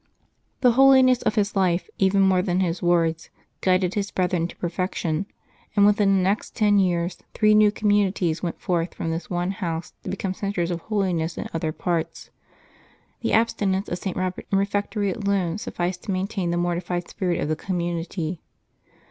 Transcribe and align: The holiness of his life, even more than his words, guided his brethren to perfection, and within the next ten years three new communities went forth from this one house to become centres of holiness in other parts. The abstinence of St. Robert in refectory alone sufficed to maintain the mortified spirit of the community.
The 0.61 0.71
holiness 0.71 1.21
of 1.21 1.35
his 1.35 1.55
life, 1.55 1.87
even 1.99 2.21
more 2.21 2.41
than 2.41 2.59
his 2.59 2.81
words, 2.81 3.29
guided 3.61 3.93
his 3.93 4.09
brethren 4.09 4.47
to 4.47 4.55
perfection, 4.55 5.27
and 5.75 5.85
within 5.85 6.17
the 6.17 6.23
next 6.23 6.55
ten 6.55 6.79
years 6.79 7.19
three 7.35 7.53
new 7.53 7.71
communities 7.71 8.41
went 8.41 8.59
forth 8.59 8.95
from 8.95 9.11
this 9.11 9.29
one 9.29 9.51
house 9.51 9.93
to 10.01 10.09
become 10.09 10.33
centres 10.33 10.71
of 10.71 10.81
holiness 10.81 11.37
in 11.37 11.47
other 11.53 11.71
parts. 11.71 12.31
The 13.21 13.33
abstinence 13.33 13.89
of 13.89 13.99
St. 13.99 14.17
Robert 14.17 14.47
in 14.51 14.57
refectory 14.57 15.11
alone 15.11 15.59
sufficed 15.59 16.01
to 16.05 16.11
maintain 16.11 16.49
the 16.49 16.57
mortified 16.57 17.07
spirit 17.07 17.39
of 17.39 17.47
the 17.47 17.55
community. 17.55 18.41